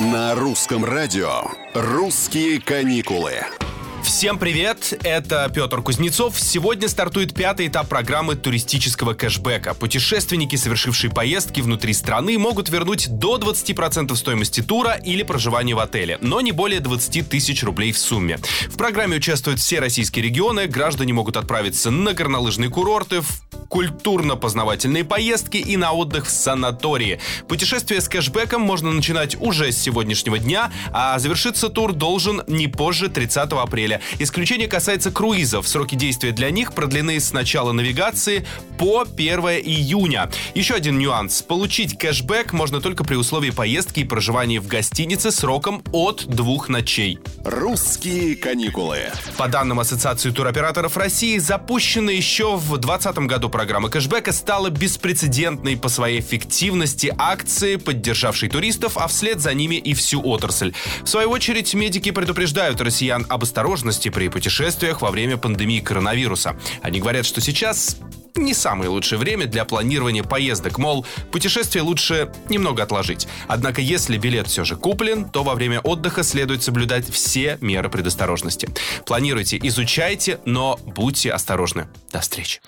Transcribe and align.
На 0.00 0.36
русском 0.36 0.84
радио 0.84 1.40
«Русские 1.74 2.60
каникулы». 2.60 3.40
Всем 4.04 4.38
привет, 4.38 4.96
это 5.02 5.50
Петр 5.52 5.82
Кузнецов. 5.82 6.38
Сегодня 6.38 6.88
стартует 6.88 7.34
пятый 7.34 7.66
этап 7.66 7.88
программы 7.88 8.36
туристического 8.36 9.14
кэшбэка. 9.14 9.74
Путешественники, 9.74 10.54
совершившие 10.54 11.10
поездки 11.10 11.60
внутри 11.60 11.92
страны, 11.94 12.38
могут 12.38 12.68
вернуть 12.68 13.08
до 13.08 13.38
20% 13.38 14.14
стоимости 14.14 14.60
тура 14.60 14.92
или 14.92 15.24
проживания 15.24 15.74
в 15.74 15.80
отеле, 15.80 16.18
но 16.20 16.40
не 16.40 16.52
более 16.52 16.78
20 16.78 17.28
тысяч 17.28 17.64
рублей 17.64 17.90
в 17.90 17.98
сумме. 17.98 18.38
В 18.68 18.76
программе 18.76 19.16
участвуют 19.16 19.58
все 19.58 19.80
российские 19.80 20.24
регионы, 20.24 20.68
граждане 20.68 21.12
могут 21.12 21.36
отправиться 21.36 21.90
на 21.90 22.14
горнолыжные 22.14 22.70
курорты, 22.70 23.22
в 23.22 23.57
культурно-познавательные 23.68 25.04
поездки 25.04 25.58
и 25.58 25.76
на 25.76 25.92
отдых 25.92 26.26
в 26.26 26.30
санатории. 26.30 27.20
Путешествие 27.46 28.00
с 28.00 28.08
кэшбэком 28.08 28.60
можно 28.62 28.90
начинать 28.90 29.36
уже 29.40 29.72
с 29.72 29.78
сегодняшнего 29.78 30.38
дня, 30.38 30.70
а 30.92 31.18
завершиться 31.18 31.68
тур 31.68 31.92
должен 31.92 32.42
не 32.46 32.66
позже 32.66 33.08
30 33.08 33.52
апреля. 33.52 34.00
Исключение 34.18 34.68
касается 34.68 35.10
круизов. 35.10 35.68
Сроки 35.68 35.94
действия 35.94 36.32
для 36.32 36.50
них 36.50 36.72
продлены 36.72 37.20
с 37.20 37.32
начала 37.32 37.72
навигации 37.72 38.46
по 38.78 39.02
1 39.02 39.38
июня. 39.64 40.30
Еще 40.54 40.74
один 40.74 40.98
нюанс. 40.98 41.42
Получить 41.42 41.98
кэшбэк 41.98 42.52
можно 42.52 42.80
только 42.80 43.04
при 43.04 43.16
условии 43.16 43.50
поездки 43.50 44.00
и 44.00 44.04
проживания 44.04 44.60
в 44.60 44.66
гостинице 44.66 45.30
сроком 45.30 45.82
от 45.92 46.26
двух 46.26 46.68
ночей. 46.68 47.18
«Русские 47.44 48.36
каникулы». 48.36 48.98
По 49.36 49.48
данным 49.48 49.80
Ассоциации 49.80 50.30
туроператоров 50.30 50.96
России, 50.96 51.38
запущена 51.38 52.12
еще 52.12 52.56
в 52.56 52.78
2020 52.78 53.18
году 53.26 53.48
программа 53.48 53.88
кэшбэка 53.88 54.32
стала 54.32 54.70
беспрецедентной 54.70 55.76
по 55.76 55.88
своей 55.88 56.20
эффективности 56.20 57.14
акции, 57.16 57.76
поддержавшей 57.76 58.48
туристов, 58.48 58.96
а 58.96 59.06
вслед 59.06 59.40
за 59.40 59.54
ними 59.54 59.76
и 59.76 59.94
всю 59.94 60.20
отрасль. 60.26 60.74
В 61.02 61.08
свою 61.08 61.30
очередь, 61.30 61.72
медики 61.74 62.10
предупреждают 62.10 62.80
россиян 62.80 63.24
об 63.28 63.44
осторожности 63.44 64.08
при 64.08 64.28
путешествиях 64.28 65.02
во 65.02 65.10
время 65.10 65.36
пандемии 65.36 65.80
коронавируса. 65.80 66.56
Они 66.82 67.00
говорят, 67.00 67.24
что 67.24 67.40
сейчас 67.40 67.98
не 68.36 68.54
самое 68.54 68.90
лучшее 68.90 69.18
время 69.18 69.46
для 69.46 69.64
планирования 69.64 70.22
поездок, 70.22 70.78
мол, 70.78 71.06
путешествие 71.30 71.82
лучше 71.82 72.32
немного 72.48 72.82
отложить. 72.82 73.28
Однако, 73.46 73.80
если 73.80 74.18
билет 74.18 74.46
все 74.48 74.64
же 74.64 74.76
куплен, 74.76 75.28
то 75.28 75.42
во 75.42 75.54
время 75.54 75.80
отдыха 75.80 76.22
следует 76.22 76.62
соблюдать 76.62 77.08
все 77.08 77.58
меры 77.60 77.88
предосторожности. 77.88 78.68
Планируйте, 79.06 79.58
изучайте, 79.62 80.40
но 80.44 80.78
будьте 80.84 81.30
осторожны. 81.32 81.88
До 82.12 82.20
встречи. 82.20 82.60